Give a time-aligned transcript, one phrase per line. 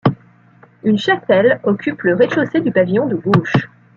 [0.83, 3.69] Une chapelle occupe le rez-de-chaussée du pavillon de gauche.